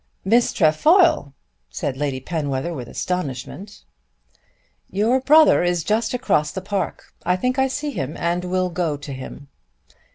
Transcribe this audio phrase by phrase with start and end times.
[0.25, 1.35] "Miss Trefoil!"
[1.69, 3.83] said Lady Penwether with astonishment.
[4.89, 7.13] "Your brother is just across the park.
[7.23, 9.47] I think I see him and will go to him."